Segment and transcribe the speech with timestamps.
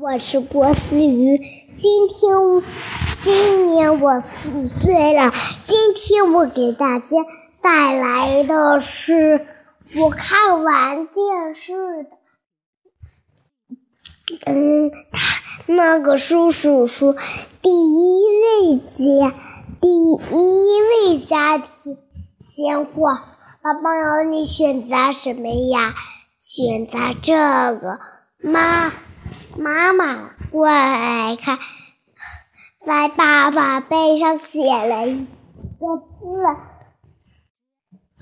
[0.00, 1.40] 我是波斯鱼，
[1.76, 2.62] 今天
[3.20, 5.32] 今年我四岁了。
[5.64, 7.16] 今天我给大家
[7.60, 9.44] 带来的是
[9.96, 11.72] 我看完电视
[12.04, 12.10] 的，
[14.46, 17.16] 嗯，他那个叔叔说，
[17.60, 18.22] 第一
[18.70, 19.34] 位家，
[19.80, 21.96] 第一位家庭
[22.54, 23.36] 鲜花。
[23.60, 25.92] 宝宝，你选择什么呀？
[26.38, 27.98] 选择这个
[28.38, 28.92] 妈。
[29.58, 31.58] 妈妈过来看，
[32.86, 35.26] 在爸爸背上写了一
[35.80, 36.14] 个字，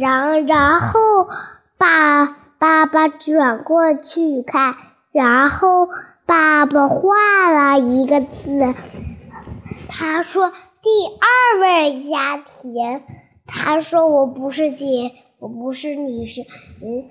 [0.00, 1.28] 然然后
[1.78, 2.26] 爸
[2.58, 4.74] 爸爸转过去看，
[5.12, 5.88] 然后
[6.26, 8.74] 爸爸画了一个字。
[9.88, 10.50] 他说
[10.82, 13.02] ：“第二位家庭。”
[13.46, 16.42] 他说：“我不是姐，我不是女士。”
[16.82, 17.04] 嗯，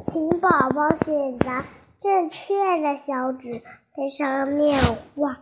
[0.00, 1.62] 请宝宝选择。
[2.02, 3.62] 正确的小指
[3.96, 4.76] 在上面
[5.14, 5.38] 画，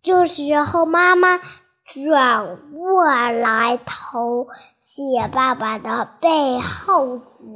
[0.00, 1.40] 这时候妈妈
[1.84, 4.46] 转过来头
[4.80, 7.52] 写爸爸的背后字，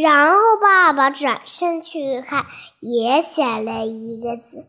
[0.00, 2.46] 然后爸爸转身去看，
[2.78, 4.66] 也写了一个字。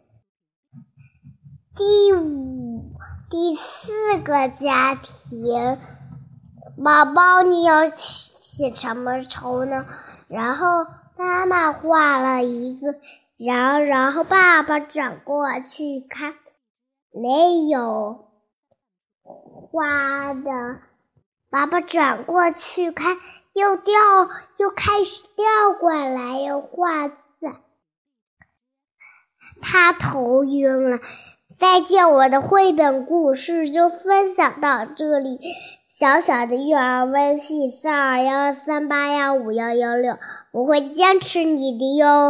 [1.75, 2.95] 第五、
[3.30, 5.77] 第四个家庭，
[6.83, 9.86] 宝宝你要写什么仇呢？
[10.27, 10.88] 然后。
[11.22, 12.95] 妈妈画了一个，
[13.38, 16.33] 然后然后爸爸转过去看，
[17.11, 18.27] 没有
[19.22, 20.80] 画的。
[21.52, 23.17] 爸爸转过去看，
[23.53, 23.94] 又掉，
[24.58, 27.16] 又开始调过来又画字，
[29.61, 30.97] 他头晕了。
[31.55, 35.39] 再见，我的绘本故事就分享到这里。
[35.94, 40.17] 小小的育儿微信：四二幺三八幺五幺幺六，
[40.52, 42.30] 我会坚持你的哟。